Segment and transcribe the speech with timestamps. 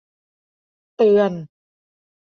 [0.97, 1.33] เตือน!